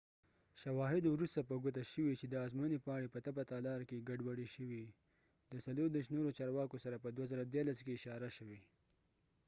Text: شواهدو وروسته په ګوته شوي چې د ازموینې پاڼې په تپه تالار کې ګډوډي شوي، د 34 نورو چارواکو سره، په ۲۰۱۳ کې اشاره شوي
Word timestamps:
شواهدو 0.61 1.07
وروسته 1.11 1.39
په 1.49 1.55
ګوته 1.63 1.83
شوي 1.93 2.13
چې 2.19 2.25
د 2.29 2.35
ازموینې 2.45 2.79
پاڼې 2.85 3.07
په 3.13 3.19
تپه 3.25 3.43
تالار 3.51 3.81
کې 3.89 4.05
ګډوډي 4.09 4.47
شوي، 4.55 4.83
د 5.51 5.53
34 5.65 6.13
نورو 6.15 6.35
چارواکو 6.37 6.77
سره، 6.83 6.97
په 7.03 7.09
۲۰۱۳ 7.17 7.79
کې 7.85 7.95
اشاره 7.99 8.29
شوي 8.37 8.59